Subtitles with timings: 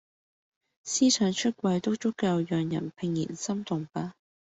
[0.83, 4.15] 思想出軌都足夠讓人怦然心動吧！